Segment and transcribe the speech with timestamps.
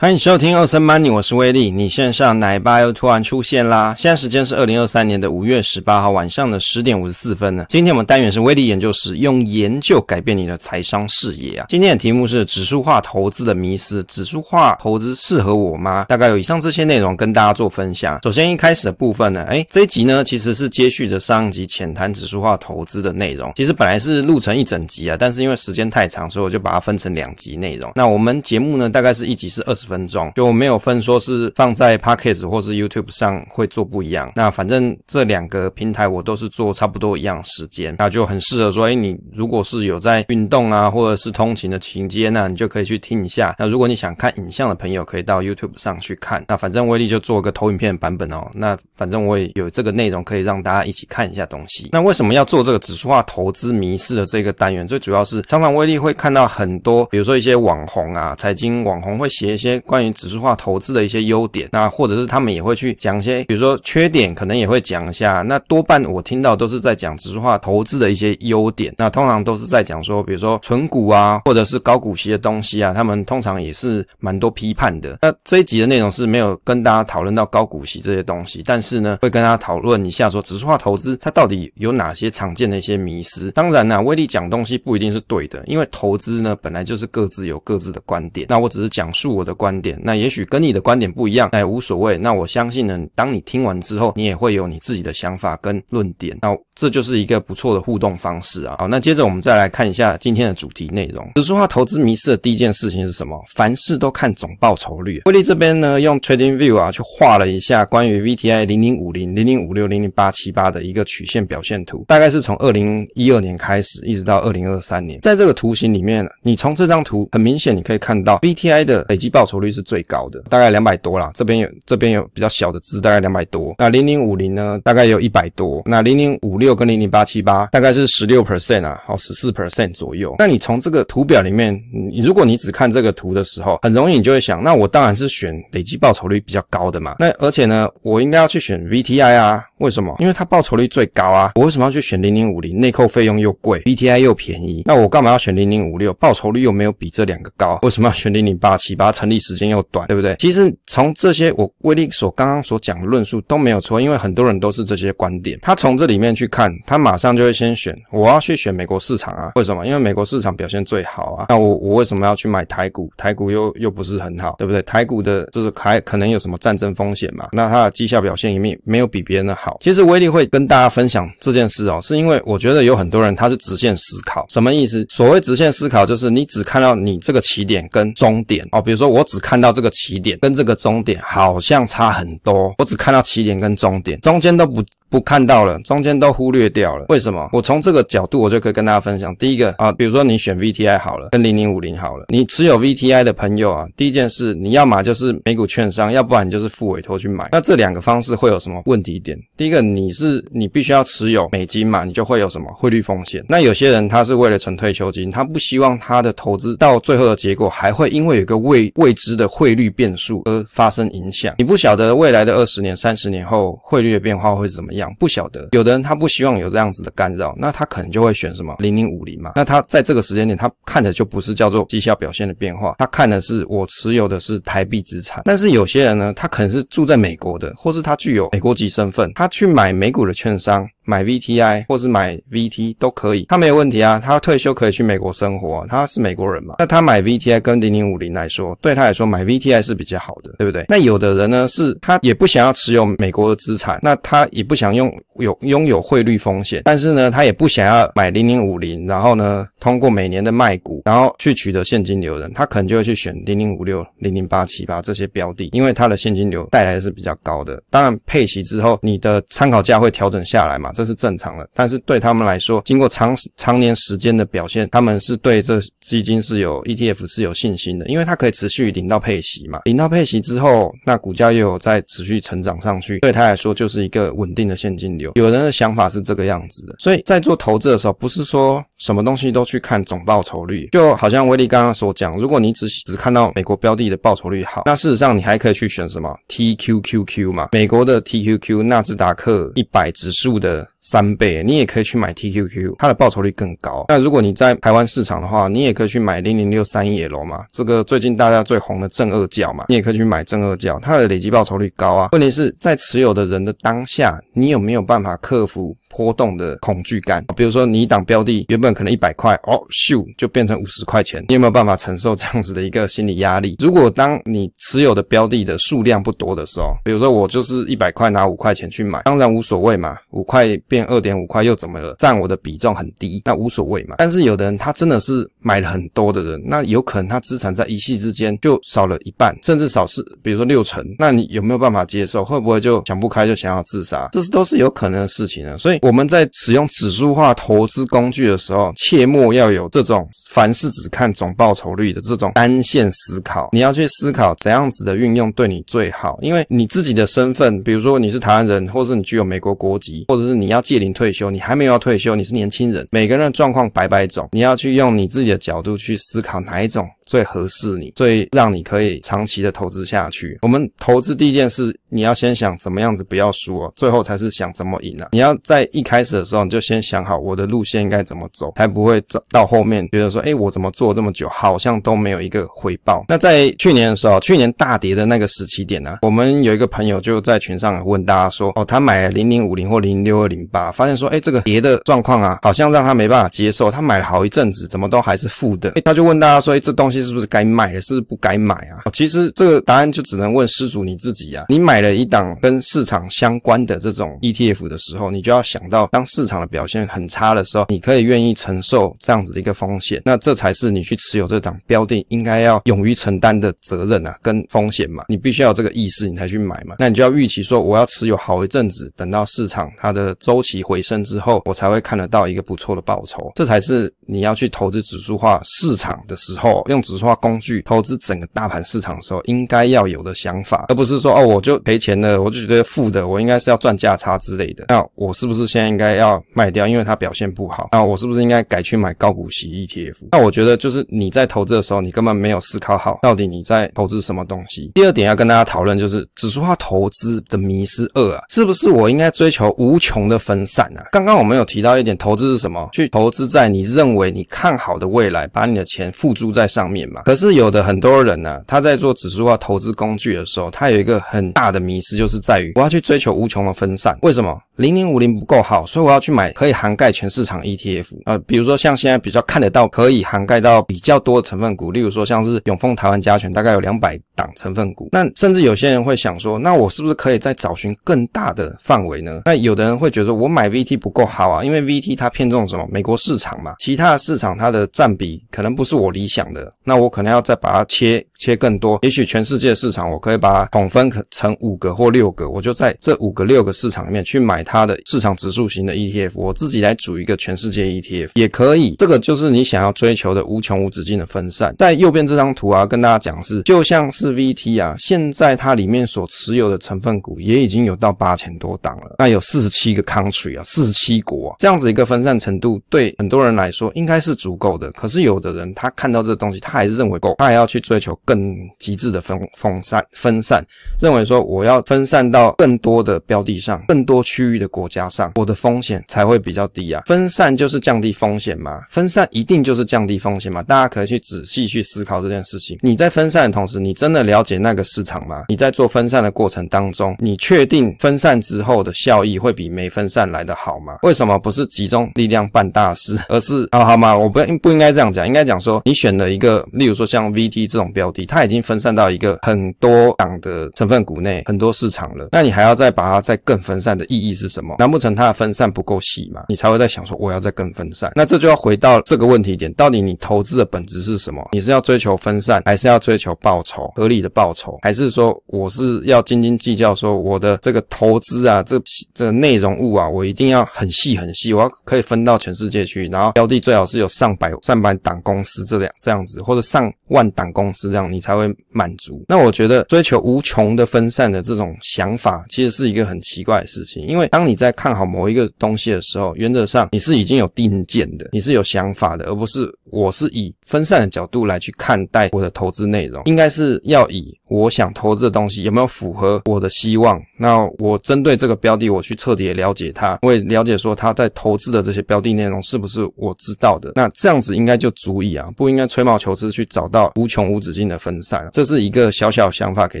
[0.00, 1.72] 欢迎收听欧森 Money，我是威利。
[1.72, 3.96] 你线上奶爸又突然出现啦！
[3.98, 7.66] 现在时间是二零二三年的五月十八号晚上的十点五十四分呢。
[7.68, 11.66] 今天我们单元是威利研究室，用研究改变你的财商视野啊！
[11.68, 16.04] 今天的题目是指数化投资的迷思，指数化投资适合我吗？
[16.04, 18.20] 大概有以上这些内容跟大家做分享。
[18.22, 23.52] 首先一开始的部分呢，诶，这一集呢其实是接续着上一集浅谈指数化投资的内容。
[23.56, 27.90] 其实本来是录成一整集啊，但是因为时间太长，所以我就把它分成两集内容。
[27.96, 34.30] 那我们节目呢，大概是一集是二十分钟，就没有分说是放在 Podcast 或是 YouTube 上会做不一样。
[34.36, 43.56] 那反正这两个平台我都是做差不多一样时间，那就很适合说，哎，你如果是有在运动啊，或者是通勤的情节，那你就可以去听一下。
[43.58, 46.44] 那如果你想看影像的朋友，可以到 YouTube 上去看。
[46.48, 48.48] 那反正威力就做个投影片版本哦。
[48.52, 51.88] 那反正我也有这个内容可以让大家一起看一下东西。
[51.92, 54.86] 那为什么要做这个指数化投资迷思的这个单元？
[54.86, 65.42] 最主要是常常威力会看到很多，比如说一些网红啊，财经网红会写一些关于指数化投资的一些优点，那或者是他们也会去讲一些，比如说缺点，可能也会讲一下。
[65.42, 75.18] 那多半我听到都是在讲指数化投资的一些优点，那通常都是在讲说，比如说存股啊，或者是高股息的东西啊，他们通常也是蛮多批判的。
[75.22, 83.50] 那这一集的内容是没有跟大家讨论到高股息这些东西，但是呢，会跟大家讨论一下说指数化投资它到底有哪些常见的一些迷思。
[83.52, 88.46] 当然呢，威力讲东西不一定是对的，因为投资呢本来就是各自有各自的观点。
[88.48, 92.16] 那我只是讲述我的观观点，那也许跟你的观点不一样，哎，无所谓。
[92.16, 96.38] 那我相信呢，当你听完之后，你也会有你自己的想法跟论点。
[96.40, 98.76] 那这就是一个不错的互动方式啊。
[98.78, 101.30] 好，那接着我们再来看一下今天的主题内容。
[101.34, 103.38] 指数化投资迷失的第一件事情是什么？
[103.54, 105.20] 凡事都看总报酬率。
[105.26, 115.20] 威力这边呢，用 Trading View 啊，去画了一下关于 VTI 零零五零、零零五六、零零八七八的一个曲线表现图，大概是从二零一二年开始，一直到二零二三年。
[115.20, 121.30] 在这个图形里面，你从这张图很明显你可以看到 VTI 的累计报酬率是最高的，大概两百多啦。
[121.34, 123.74] 这边有这边有比较小的字，大概两百多。
[123.78, 125.82] 那零零五零呢，大概有一百多。
[125.84, 130.36] 那零零五六跟零零八七八大概是十六 percent 啊，好十四 percent 左右。
[130.38, 137.16] 那你从这个图表里面，你如果你只看这个图的时候，很容易你就会想，那我当然是选累计报酬率比较高的嘛。
[137.18, 139.64] 那而且呢，我应该要去选 VTI 啊。
[139.78, 140.14] 为什么？
[140.18, 141.52] 因为它报酬率最高啊！
[141.54, 142.78] 我为什么要去选零零五零？
[142.78, 146.12] 内扣费用又贵，B T I 又便宜，那我干嘛要选零零五六？
[146.14, 149.10] 报酬率又没有比这两个高，为什么要选零零八七八？
[149.10, 150.36] 成立时间又短，对不对？
[150.36, 155.58] 其实从这些我威力所刚刚所讲的论述都没有错，因为很多人都是这些观点。
[155.62, 159.52] 他从这里面去看，他马上就会先选我要去选美国市场啊？
[159.56, 159.86] 为什么？
[159.86, 161.46] 因为美国市场表现最好啊！
[161.48, 163.10] 那我我为什么要去买台股？
[163.16, 164.82] 台股又又不是很好，对不对？
[164.82, 167.48] 台股的就是还可能有什么战争风险嘛？
[167.52, 169.67] 那它的绩效表现里面没有比别人的好。
[169.80, 175.04] 其实威力会跟大家分享这件事哦，是因为我觉得有很多人他是直线思考，什么意思？
[175.08, 184.82] 所谓直线思考，就是你只看到你这个起点跟终点哦，比如说我只看到这个起点跟这个终点好像差很多，我只看到起点跟终点，中间都不。
[185.10, 187.06] 不看到了，中间都忽略掉了。
[187.08, 187.48] 为什么？
[187.52, 189.34] 我从这个角度，我就可以跟大家分享。
[189.36, 197.48] 第一个啊，比如说你选 VTI 好了，跟零零五零好了，你持有 VTI 的朋友啊，第一件事，你要么就是美股券商，要不然你就是付委托去买。
[197.52, 199.38] 那这两个方式会有什么问题点？
[199.56, 203.44] 第一个，你是你必须要持有美金嘛，你就会有什么汇率风险。
[203.48, 211.54] 那有些人他是为了存退休金，他不希望他的投资到最后的结果还会因为有个未未知的汇率变数而发生影响。
[211.58, 214.97] 你不晓得未来的二十年、三十年后汇率的变化会是怎么样。
[215.18, 219.52] 不晓得，有的人他不希望有这样子的干扰，那他可能就会选什么零零五零嘛。
[219.56, 225.42] 那他在这个时间点，他看的就不是叫做绩效表现的变化，他看的是我持有的是台币资产。
[225.44, 230.88] 但是有些人呢，他可能是住在美国的，或是他具有美国籍身份，他去买美股的券商。
[231.08, 234.20] 买 VTI 或是买 VT 都可以，他没有问题啊。
[234.22, 236.74] 他退休可以去美国生活，他是美国人嘛。
[236.78, 240.84] 那他买 VTI 跟零零五零来说，对他来说买 VTI 是比较好的，对不对？
[240.86, 257.82] 那有的人呢，是他也不想要持有美国的资产，那他也不想用有拥有汇率风险，但是呢，他也不想要买零零五零，然后呢，通过每年的卖股，然后去取得现金流人，他可能就会去选零零五六、零零八七八这些标的，因为它的现金流带来是比较高的。
[257.88, 260.92] 当然配息之后，你的参考价会调整下来嘛。
[260.98, 275.30] 这是正常的，但是对他们来说，经过长长年时间的表现，他们是对这基金是有 ETF 是有信心的，因为它可以持续领到配息嘛，领到配息之后，那股价又有在持续成长上去，对他来说就是一个稳定的现金流。
[275.36, 290.86] 有人的想法是这个样子的，所以在做投资的时候，不是说什么东西都去看总报酬率，就好像威力刚刚所讲，如果你只只看到美国标的的报酬率好，那事实上你还可以去选什么 TQQQ 嘛，美国的 TQQ 纳斯达克一百指数的。
[291.10, 291.62] 三倍。
[291.64, 294.04] 你也可以去买 TQQ，它的报酬率更高。
[294.08, 302.28] 那如果你在台湾市场的话，你也可以去买零零六三一 L 嘛，这个最近大家最红的正二教嘛，你也可以去买正二教，它的累积报酬率高啊。
[302.32, 305.96] 问题是在持有的人的当下，你有没有办法克服？
[306.10, 313.76] 波动的恐惧感，比如说你一档标的原本可能一百块，哦，咻就变成五十块钱，你有没有办法承受这样子的一个心理压力？
[313.78, 322.14] 如果当你持有的标的的数量不多的时候，比如说我就是一百块拿五块钱去买，当然无所谓嘛，五块变二点五块又怎么了？
[322.18, 324.16] 占我的比重很低，那无所谓嘛。
[324.18, 332.44] 但是有的人他真的是买了很多的人，那有可能他资产在一夕之间就少了一半，甚至少是比如说六成，那你有没有办法接受？
[332.44, 334.28] 会不会就想不开就想要自杀？
[334.32, 335.76] 这是都是有可能的事情呢。
[335.78, 335.98] 所以。
[336.08, 343.68] 我们在使用指数化投资工具的时候，切莫要有这种凡事只看总报酬率的这种单线思考。
[343.72, 357.06] 你要去思考怎样子的运用对你最好，因为你自己的身份，比如说你是台湾人，或者是你具有美国国籍，或者是你要届龄退休，你还没有要退休，你是年轻人，每个人的状况百百种，你要去用你自己的角度去思考哪一种。
[357.26, 360.58] 最合适你，最让你可以长期的投资下去。
[360.62, 365.28] 我们投资第一件事，你要先想怎么样子不要输哦，最后才是想怎么赢啊。
[365.32, 373.26] 你要在一开始的时候，你就先想好我的路线应该怎么走，才不会到后面觉得说，哎，我怎么做这么久，好像都没有一个回报。
[373.28, 383.90] 那在去年的时候，去年大跌的那个时期点呢，我们有一个朋友就在群上问大家说，哦，他买了零零五零或零六二零八，啊发现说，哎，这个跌的状况啊，好像让他没办法接受。
[383.90, 385.90] 他买了好一阵子，怎么都还是负的。
[386.02, 387.18] 他就问大家说，哎，这东西。
[387.28, 389.02] 是不是该买的，是不是不该买啊？
[389.12, 391.64] 其实这个答案就只能问失主你自己啊。
[391.68, 405.24] 你买了一档跟市场相关的这种 ETF 的时候，你就要想到，当市场的表现很差的时候，你可以愿意承受这样子的一个风险，那这才是你去持有这档标的应该要勇于承担的责任啊，跟风险嘛。
[405.28, 406.94] 你必须要有这个意识，你才去买嘛。
[407.00, 413.52] 那你就要预期说，我要持有好一阵子，等到市场它的周周期回升之后，我才会看得到一个不错的报酬。
[413.54, 424.86] 这才是你要去投资指数化市场的时候，用指数化工具投资整个大盘市场的时候，应该要有的想法，而不是说哦，我就赔钱了，我就觉得负的，我应该是要赚价差之类的。
[424.88, 427.90] 那我是不是现在应该要卖掉，因为它表现不好？
[427.92, 430.26] 那我是不是应该改去买高股息 ETF？
[430.32, 434.90] 那我觉得就是你在投资的时候，你根本没有思考好到底你在投资什么东西。
[434.96, 441.04] 第二点要跟大家讨论就是指数化投资的迷失二啊，是不是我应该追求无穷的分散啊？
[441.12, 442.88] 刚刚我们有提到一点，投资是什么？
[442.90, 447.20] 去投资在你认为你看好的未来，把你的钱付诸在上面嘛。
[447.24, 454.18] 可是有的很多人呢、他在做指数化投资工具的时候，他有一个很大的迷失，就是在于我要去追求无穷的分散。
[454.22, 454.58] 为什么？
[454.76, 465.08] 零零五零不够好，所以我要去买可以涵盖全市场 ETF 啊、比如说像现在比较看得到可以涵盖到比较多的成分股，例如说像是永丰台湾加权，大概有两百档成分股。
[465.10, 469.42] 那甚至有些人会想说，那我是不是可以再找寻更大的范围呢？
[469.46, 472.86] 那有的人会觉得我买 VT 不够好啊，因为 VT 它偏重什么？
[472.88, 479.00] 美国市场嘛，其他的市场它的占比可能不是我理想的，那我可能要再把它切切更多。
[479.02, 488.94] 也许全世界市场我可以把它统分成五个或六个，我就在这五个六个市场里面去买它的市场指数型的 ETF，我自己来组一个全世界 ETF 也可以。
[488.98, 491.74] 这个就是你想要追求的无穷无止境的分散。
[491.78, 504.90] 在右边这张图啊，跟大家讲是，就像是 VT 啊，现在它里面所持有的成分股也已经有到八千多档了，那有四十七个 country 啊，四十七国啊，这样子一个分散程度，对很多人来说应该是足够的。
[504.92, 510.64] 可是有的人他看到这个东西，他还是认为够，他还要去追求更极致的分分散分散，
[511.00, 515.32] 认为说我要分散到更多的标的上，更多区域的国家上。
[515.36, 517.02] 我的风险才会比较低啊！
[517.06, 518.80] 分散就是降低风险嘛？
[518.88, 520.62] 分散一定就是降低风险嘛？
[520.62, 522.78] 大家可以去仔细去思考这件事情。
[522.80, 525.44] 你在分散的同时，你真的了解那个市场吗？
[525.48, 530.98] 你在做分散的过程当中，你确定分散之后的效益会比没分散来得好吗？
[531.02, 534.16] 为什么不是集中力量办大事， 而是啊、好吗？
[534.16, 544.76] 我不不应该这样讲，应该讲说你选了一个，例如说像 VT 这种标的，它已经分散到一个很多档的成分股内，很多市场了，那你还要再把它再更分散的意义是什么？
[544.78, 545.38] 难不成它的？
[545.38, 548.10] 分散不够细嘛，你才会在想说我要再更分散。
[548.16, 551.48] 那这就要回到这个问题点，到底你投资的本质是什么？
[551.52, 558.80] 你是要追求分散，还是要追求报酬，力的报酬，还是说我是要斤斤计较，说我的这个投资啊，这
[559.14, 569.24] 这内容物啊，我一定要很细很细，我要可以分到全世界去，然后标的最好是有上百上百档公司这样这样子，或者上万档公司这样，你才会满足。
[569.28, 587.20] 那我觉得追求无穷的分散的这种想法，其实是一个很奇怪的事情，因为当你在看好某一个东西的时候，原则上你是已经有定见的，你是有想法的，而不是我是以分散的角度来去看待我的投资内容，应该是要以我想投资的东西有没有符合我的希望。
[587.36, 593.92] 那我针对这个标的，我去彻底的了解它，我也了解说他在投资的这些标的内容是不是我知道的。
[593.94, 598.48] 那这样子应该就足以啊，不应该吹毛求疵去找到无穷无止境的分散。
[598.52, 600.00] 这是一个小小想法给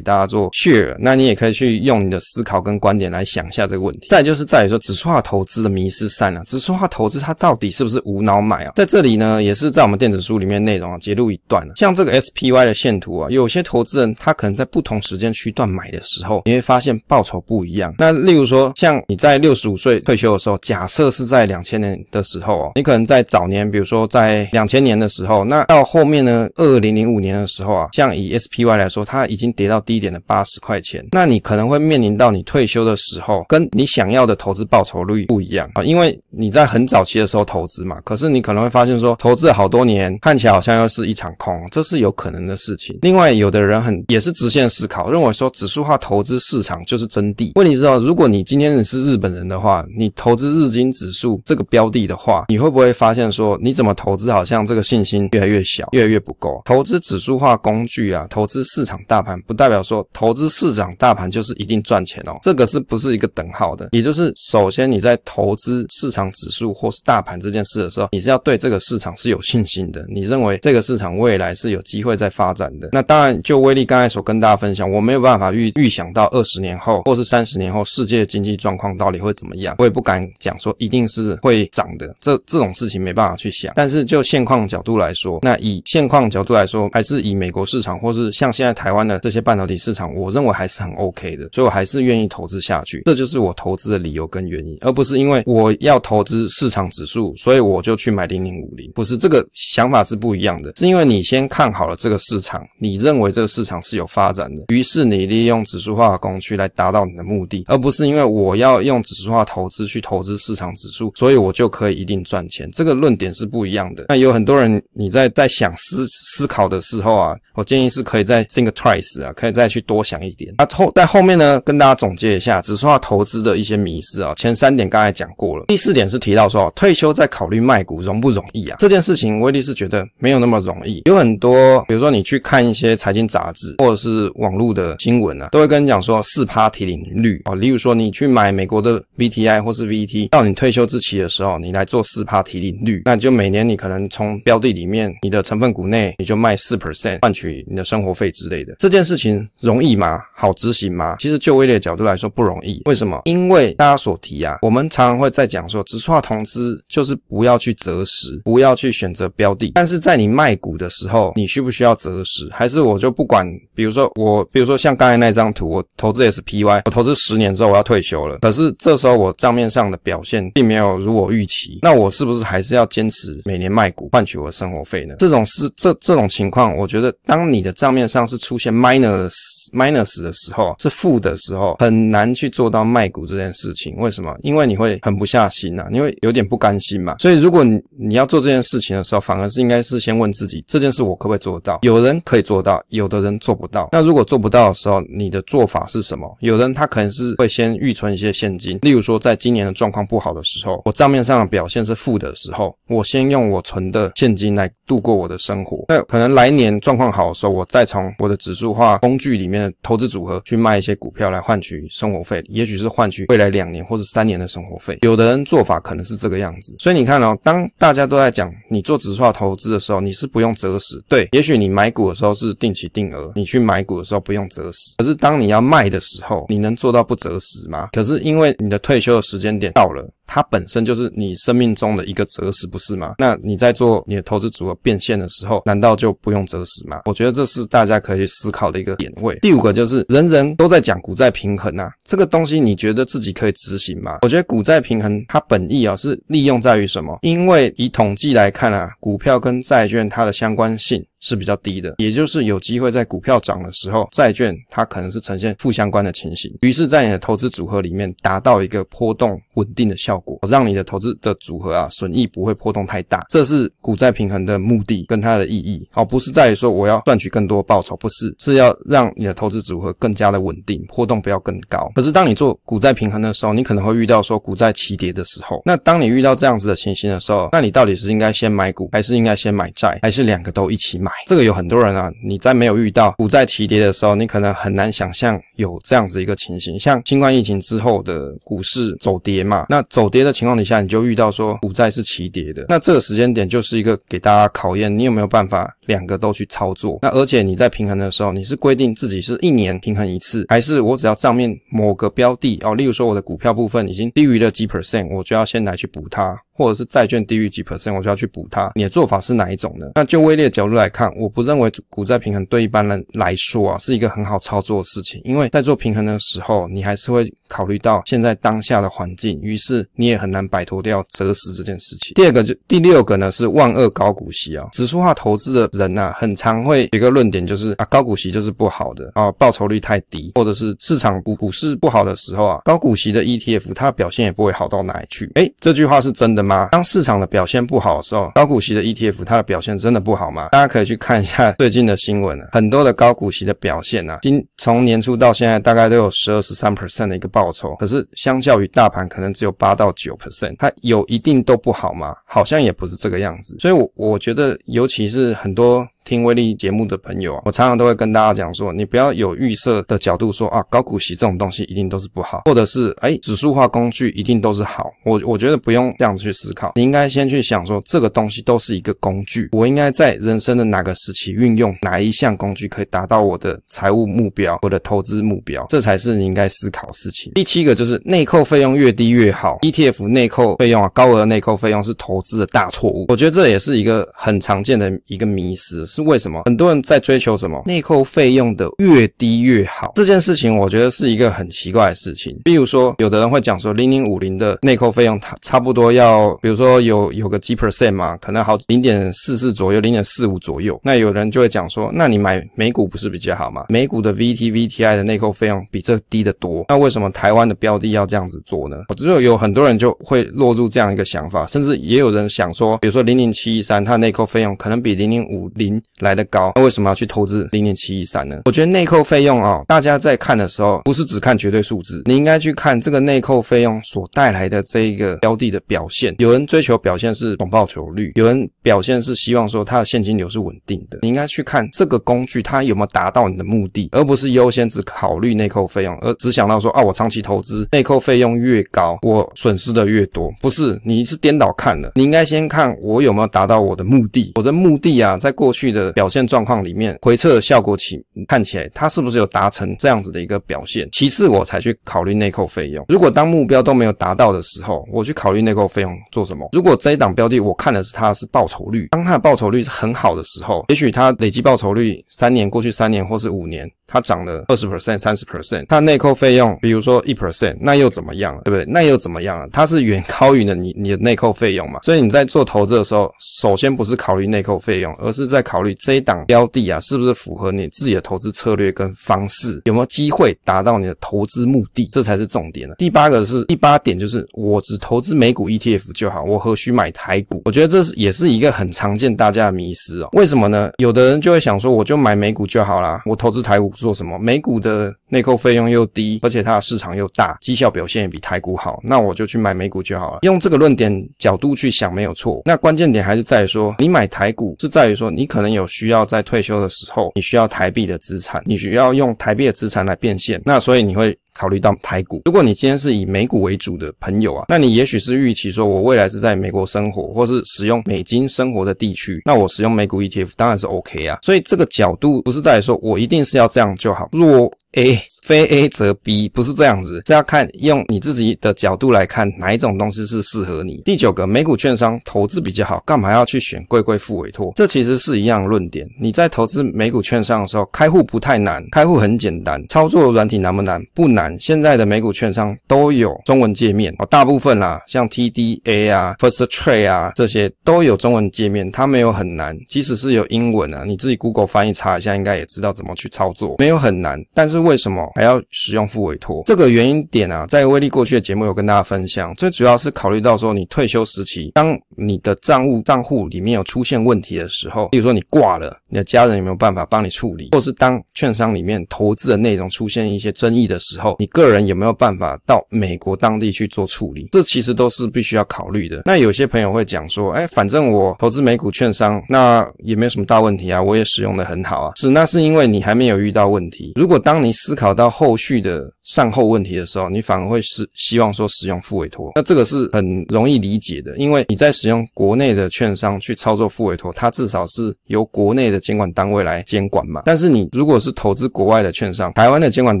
[0.00, 0.96] 大家做 share。
[0.98, 4.08] 那你也可以去用你的思考跟观点来想一下这个问题。
[4.08, 8.72] 再就是在于说指数化投资的迷失三啊，指数化投资它到底是不是无脑买啊？
[8.74, 17.92] 在这里呢，也是在我们电子书里面内容啊截录一段啊，像这个 SPY 的线图啊，有些投资人他可能在不同时间区段买的时候，你会发现报酬不一样。
[17.98, 42.96] 那例如说，像你在六十五岁退休的时候，假设是在两千年的时候哦，你可能在早年，比如说在两千年的时候，那到后面呢，二零零五年的时候啊，像以 SPY 来说，它已经跌到低点的八十块钱，那你可能会面临到你退休的时候，跟你想要的投资报酬率不一样啊，因为你在很早期的时候投资嘛，可是你可能会发现说，投资好多年，看起来好像又是一场空，这是有可能的事情。
[43.02, 47.52] 另外，有的人很也是直线思考，认为说指数化投资市场就是真谛。
[47.54, 56.62] 问题是哦，如果你今天你是日本人的话，你投资日经指数这个标的的话，你会不会发现说，你怎么投资好像这个信心越来越小，越来越不够？
[56.64, 63.88] 投资指数化工具啊，投资市场大盘，不代表说投资市场大盘就是一定赚钱哦，这个是不是一个等号的？
[63.92, 72.90] 也就是首先你在投资市场指数或是大盘这件事的时候，你是要对这个市场是有信心的，你认为这个市场未来是有机会在发展的。
[72.92, 83.72] 那当然，就威力刚才所跟大家分享，我没有办法预预想到二十年后或是三十年后世界经济状况到底会怎么样，我也不敢讲说一定是会涨的，这这种事情没办法去想。
[83.76, 93.02] 但是就现况角度来说，那以现况角度来说，还是以美国市场或是像现在台湾的这些半导体市场，我认为还是很 OK 的，所以我还是愿意投资下去。
[93.04, 98.90] 这就是我投资的理由跟原因，而不是因为我要投资市场指数，所以我就去买零零五零。
[98.92, 112.68] 不是，这个想法是不一样的，是因为你先看好了这个市场，你认为这个市场是有发展的，于是你利用指数化的工具来达到你的目的，而不是因为我要用指数化投资去投资市场指数，所以我就可以一定赚钱。
[112.72, 114.06] 这个论点是不一样的。
[114.08, 120.54] 那有很多人你在在想思思考的时候啊，我建议是可以再 think twice 啊，可以再去多想一点。
[120.58, 124.34] 那后在后面呢，跟大家总结一下指数化投资的一些迷思啊。
[124.36, 128.76] 前三点刚才讲过了，第四点是提到说退休再考虑卖股容不容易啊？
[128.78, 131.02] 这件事情威力是觉得没有那么容易。
[131.04, 137.54] 有很多，比如说你去看一些财经杂志或者是网络的新闻啊，都会跟你讲说四趴提领率哦。
[137.54, 148.74] 例如说你去买美国的 VTI 或是 V E T，到你退休之期的时候，你来做四趴提领率，那就每年你可能从标的里面你的成分股内你就卖四 percent 换取你的生活费之类的。
[148.78, 150.20] 这件事情容易吗？
[150.34, 151.16] 好执行吗？
[151.18, 152.80] 其实就威力的角度来说不容易。
[152.86, 153.20] 为什么？
[153.24, 159.72] 因为大家所提啊，我们常常会在讲说，指数化投资就是不要去择时，不要去选择标的。
[159.74, 162.48] 但是在你卖股的时候，你需不需要择时？
[162.52, 163.48] 还是我就不管？
[163.74, 175.14] 比如比如说我，比如说像刚才那张图，我投资 SPY，我投资十年之后我要退休了，可是这时候我账面上的表现并没有如我预期，那我是不是还是要坚持每年卖股换取我的生活费呢？
[175.18, 179.32] 这种是这这种情况，我觉得当你的账面上是出现 minus
[179.72, 183.96] minus 的时候，是负的时候，很难去做到卖股这件事情。
[183.96, 184.36] 为什么？
[184.42, 187.16] 因为你会狠不下心、啊，你会有点不甘心嘛。
[187.20, 191.78] 所以如果你你要做这件事情的时候，反而是应该是先问自己，这件事我可不可以做得到？
[191.82, 193.88] 有人可以做到，有的人做不到。
[193.92, 196.36] 那如果做不到的时候，你的做法是什么？
[196.40, 205.84] 有人他可能是会先预存一些现金，例如说在今年的状况不好的时候，我账面上的表现是负的时候，我先用我存的现金来度过我的生活。
[205.88, 214.98] 那可能来年状况好的时候，我再从我的指数化工具里面的投资组合去卖一些股票来换取生活费，也许是换取未来两年或者三年的生活费。
[215.02, 216.74] 有的人做法可能是这个样子。
[216.78, 221.00] 所以你看哦，当大家都在讲你做指数化投资的时候，你是不用择时。
[221.08, 224.94] 对，也许你买股的时候是定期定额，你去买股的时候不用择时。
[224.96, 227.90] 可是当你要卖的时候，你能做到不择时吗？
[227.92, 230.08] 可是因为你的退休的时间点到了。
[230.28, 233.14] 它本身就是你生命中的一个择时，不是吗？
[233.18, 237.00] 那你在做你的投资组合变现的时候，难道就不用择时吗？
[237.06, 239.36] 我觉得这是大家可以思考的一个点位。
[239.40, 244.18] 第五个就是人人都在讲股债平衡啊，这个东西你觉得自己可以执行吗？
[244.22, 247.18] 我觉得股债平衡它本意啊是利用在于什么？
[247.22, 271.90] 因为以统计来看啊，股票跟债券它的相关性是比较低的，也就是有机会在股票涨的时候，债券它可能是呈现负相关的情形，于是，在你的投资组合里面达到一个波动稳定的效果，让你的投资的组合啊损益不会波动太大，这是股债平衡的目的跟它的意义，而不是在于说我要赚取更多报酬，不是，是要让你的投资组合更加的稳定，波动不要更高。
[271.94, 281.07] 可是当你做股债平衡的时候，你可能会遇到说股债齐跌的时候，那当你遇到这样子的情形的时候，那你到底是应该先买股，还是应该先买债，还是两个都一起买？
[281.26, 286.78] 这个有很多人啊，你在没有遇到股债齐跌的时候，你可能很难想象有这样子一个情形。
[286.78, 296.98] 像新冠疫情之后的股市走跌嘛，那走跌的情况底下，你就遇到说股债是齐跌的，那这个时间点就是一个给大家考验，你有没有办法两个都去操作？
[297.02, 306.38] 那而且你在平衡的时候，你是规定自己是一年平衡一次，还是我只要账面某个标的哦，例如说我的股票部分已经低于了几 percent，我就要先来去补它。
[306.58, 308.72] 或者是债券低于几 percent，我就要去补它。
[308.74, 309.92] 你的做法是哪一种呢？
[309.94, 322.14] 那就威力的角度来看，我不认为股债平衡对一般人来说啊是一个很好操作的事情，因为在做平衡的时候，你还是会考虑到现在当下的环境，于是你也很难摆脱掉择时这件事情。
[322.14, 335.30] 第二个就第六个呢是万恶高股息啊，指数化投资的人呐、很常会有一个论点就是啊高股息就是不好的啊，报酬率太低，或者是市场股股市不好的时候啊，高股息的 ETF 它表现也不会好到哪里去。
[335.34, 336.70] 诶，这句话是真的吗吗？
[336.72, 340.48] 当市场的表现不好的时候，高股息的 ETF 它的表现真的不好吗？
[340.50, 352.14] 大家可以去看一下 最近的新闻，很多的高股息的表现啊，今从年初到现在大概都有十二十三 percent 的一个报酬，可是相较于大盘可能只有八到九 percent，它有一定都不好吗？
[352.24, 355.86] 好像也不是这个样子，所以我我觉得尤其是很多。
[356.08, 364.90] 听威力节目的朋友啊，我常常都会跟大家讲说，你不要有预设的角度说啊，高股息这种东西一定都是不好，或者是哎，指数化工具一定都是好。
[365.04, 377.34] 我我觉得不用这样子去思考，你应该先去想说，这个东西都是一个工具，我应该在人生的哪个时期运用哪一项工具可以达到我的财务目标、我的投资目标，这才是你应该思考的事情。
[377.34, 383.04] 第七个就是内扣费用越低越好，ETF 内扣费用啊，高额内扣费用是投资的大错误。
[383.08, 385.86] 我觉得这也是一个很常见的一个迷失。
[385.98, 386.42] 是为什么？
[386.44, 392.38] 很多人在追求什么内扣费用的越低越好这件事情，我觉得是一个很奇怪的事情。
[392.44, 400.80] 比如说，有的人会讲说，零零五零的内扣费用，它差不多要，比如说有有个几 percent 嘛，可能好零点四四左右，零点四五左右。
[400.84, 403.66] 那有人就会讲说，那你买美股不是比较好吗？
[403.68, 406.64] 美股的 VT、VTI 的内扣费用比这低得多。
[406.68, 408.76] 那为什么台湾的标的要这样子做呢？
[408.88, 418.42] 我只有有很多人就会落入这样一个想法，甚至也有人想说，比如说零零七一三，它的内扣费用可能比零零五零来得高，那为什么要去投资零点七一三呢？
[418.44, 426.14] 我觉得内扣费用啊、哦，大家在看的时候，不是只看绝对数字，你应该去看这个内扣费用所带来的这一个标的的表现。
[426.18, 431.00] 有人追求表现是总报酬率，有人表现是希望说它的现金流是稳定的。
[431.02, 440.32] 你应该去看这个工具它有没有达到你的目的，而不是优先只考虑内扣费用，而只想到说啊，我长期投资内扣费用越高，我损失的越多。
[440.40, 441.92] 不是，你是颠倒看的。
[441.96, 444.32] 你应该先看我有没有达到我的目的。
[444.36, 450.88] 我的目的啊，在过去的表现状况里面，回撤的效果起看起来，它是不是有达成这样子的一个表现？
[450.92, 452.84] 其次，我才去考虑内扣费用。
[452.88, 456.48] 如果当目标都没有达到的时候，我去考虑内扣费用做什么？
[456.52, 463.70] 如果这一档标的我看的是它是报酬率，当它的报酬率是很好的时候，也许它累计报酬率三年过去三年或是五年。
[463.90, 468.42] 它涨了二十 percent、三十 percent，它内扣费用，比如说一 percent，那又怎么样了？
[468.44, 468.64] 对不对？
[468.70, 469.48] 那又怎么样了？
[469.50, 471.80] 它是远高于了你你的内扣费用嘛？
[471.82, 482.74] 所以你在做投资的时候，首先不是考虑内扣费用，而是在考虑这一档标的啊，是不是符合你自己的投资策略跟方式，有没有机会达到你的投资目的，这才是重点了。
[482.74, 487.40] 第八个是第八点，就是我只投资美股 ETF 就好，我何须买台股？
[487.46, 490.10] 我觉得这是也是一个很常见大家的迷思哦。
[490.12, 490.72] 为什么呢？
[490.76, 493.72] 有的人就会想说，我就买美股就好啦，我投资台股。
[493.80, 494.18] 做什么？
[494.18, 500.18] 美股的内扣费用又低，而且它的市场又大，绩效表现也比台股好，那我就去买美股就好了。
[500.22, 502.42] 用这个论点角度去想没有错。
[502.44, 511.16] 那关键点还是在于说，你买台股是在于说，你可能有需要在退休的时候，你需要台币的资产，你需要用台币的资产来变现，那所以你会。
[511.38, 521.20] 考虑到台股，如果你今天是以美股为主的朋友啊，那你也许是预期说，我未来是在美国生活，或是使用美金生活的地区，那我使用美股 ETF 当然是 OK 啊。
[521.22, 524.08] 所以这个角度不是在说我一定是要这样就好。
[524.10, 530.82] 如果 A，非 A 则 B，不是这样子，是要看用你自己的角度来看哪一种东西是适合你。
[530.84, 534.52] 第九个，美股券商投资比较好，干嘛要去选贵贵付委托？
[534.54, 535.88] 这其实是一样论点。
[535.98, 540.82] 你在投资美股券商的时候，开户不太难，开户很简单，操作软体难不难？
[540.94, 541.34] 不难。
[541.40, 549.56] 现在的美股券商都有中文界面哦，大部分啦，像 TDA 啊、First Trade 啊这些都有中文界面，它没有很难。
[549.66, 554.22] 即使是有英文啊，你自己 Google 翻译查一下，应该也知道怎么去操作，没有很难。
[554.34, 556.42] 但是为什么还要使用复委托？
[556.46, 559.34] 这个原因点啊，在威利过去的节目有跟大家分享。
[559.34, 567.50] 最主要是考虑到说，你退休时期，当你的账务账户里面有出现问题的时候，比如说你挂了，你的家人有没有办法帮你处理？
[567.52, 574.28] 或是当券商里面投资的内容出现一些争议的时候，你个人有没有办法到美国当地去做处理？
[574.32, 576.02] 这其实都是必须要考虑的。
[576.04, 581.92] 那有些朋友会讲说，哎，反正我投资美股券商，那也没有什么大问题啊，我也使用的很好啊。
[581.96, 583.92] 是，那是因为你还没有遇到问题。
[583.96, 589.32] 如果当你你思考到后续的善后问题的时候，你反而会是希望说使用副委托。
[589.34, 597.24] 那这个是很容易理解的，因为你在使用国内的券商去操作副委托，它至少是由国内的监管单位来监管嘛。
[597.26, 600.00] 但是你如果是投资国外的券商，台湾的监管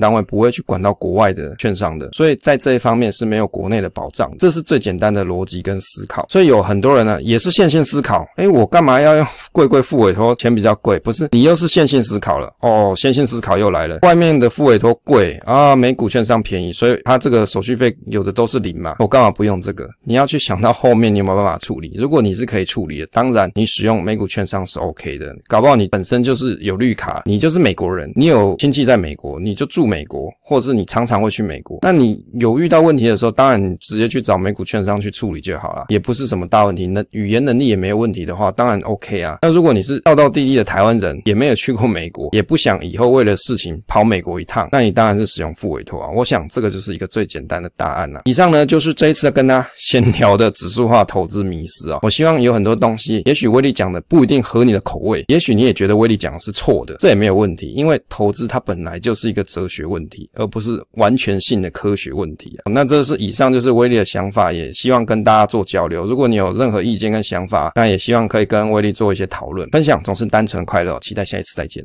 [0.00, 4.32] 单位不会去管到国外的券商的，所以在这一方面是没有国内的保障。
[4.38, 6.26] 这是最简单的逻辑跟思考。
[6.30, 10.34] 所以有很多人呢也是线性思考，诶，我干嘛要用贵贵副委托？
[10.36, 11.28] 钱比较贵，不是？
[11.32, 13.98] 你又是线性思考了哦，线性思考又来了。
[14.02, 19.88] 外面的复委托贵啊，美股券商便宜，所以它这个手续费有的都是零嘛，我干嘛不用这个？
[20.04, 21.92] 你要去想到后面你有没有办法处理？
[21.96, 25.34] 如果你是可以处理的，当然你使用美股券商是 OK 的。
[25.46, 31.78] 搞不好你本身就是有绿卡，你就是美国人，你有亲戚在美国，你就住美国，或者是你常常会去美国。
[31.82, 36.86] 那你有遇到问题的时候，当然你直接去找美股券商去处理就好了，也不是什么大问题。
[36.86, 39.38] 那语言能力也没有问题的话，当然 OK 啊。
[39.42, 46.10] 那如果你是道道地地的台湾人，也没有去过美国，也不想以后为了事情跑美国一趟，那你当然是使用复委托啊。
[46.10, 48.22] 我想这个就是一个最简单的答案了。
[48.24, 52.00] 以上呢就是这一次跟大家闲聊的指数化投资迷思啊。
[52.02, 62.70] 我希望有很多东西，也许威力讲的不一定合你的口味，也许你也觉得威力讲的是错的，这也没有问题，因为投资它本来就是一个哲学问题，而不是完全性的科学问题啊。
[62.70, 66.06] 那这是以上就是威力的想法，也希望跟大家做交流。
[66.06, 70.98] 如果你有任何意见跟想法，那也希望可以跟威力做一些讨论分享，总是单纯快乐。
[71.00, 71.76] 期待下一次再见。